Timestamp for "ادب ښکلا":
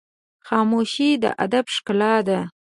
1.43-2.15